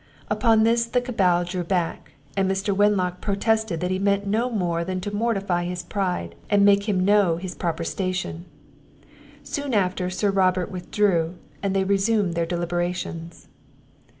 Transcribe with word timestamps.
Upon 0.31 0.63
this 0.63 0.85
the 0.87 0.99
cabal 0.99 1.43
drew 1.43 1.63
back, 1.63 2.13
and 2.35 2.49
Mr. 2.49 2.75
Wenlock 2.75 3.21
protested 3.21 3.81
that 3.81 3.91
he 3.91 3.99
meant 3.99 4.25
no 4.25 4.49
more 4.49 4.83
than 4.83 4.99
to 5.01 5.13
mortify 5.13 5.65
his 5.65 5.83
pride, 5.83 6.33
and 6.49 6.65
make 6.65 6.89
him 6.89 7.05
know 7.05 7.37
his 7.37 7.53
proper 7.53 7.83
station. 7.83 8.45
Soon 9.43 9.75
after 9.75 10.09
Sir 10.09 10.31
Robert 10.31 10.71
withdrew, 10.71 11.35
and 11.61 11.75
they 11.75 11.83
resumed 11.83 12.33
their 12.33 12.47
deliberations. 12.47 13.47